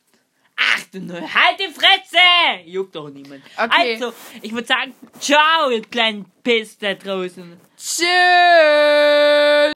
Ach 0.56 0.84
du 0.92 1.00
nur, 1.00 1.20
halt 1.20 1.58
die 1.58 1.72
Fresse! 1.72 2.64
Juckt 2.64 2.94
doch 2.94 3.10
niemand. 3.10 3.42
Okay. 3.56 3.94
Also, 3.94 4.14
ich 4.40 4.52
würde 4.52 4.66
sagen, 4.66 4.94
ciao, 5.18 5.68
ihr 5.70 5.82
kleinen 5.82 6.26
Piss 6.42 6.78
da 6.78 6.94
draußen. 6.94 7.60
Tschüss. 7.76 8.04